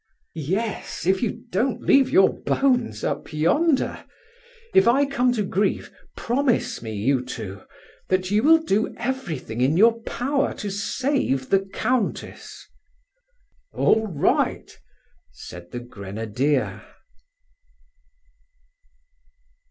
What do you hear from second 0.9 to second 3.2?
if you don't leave your bones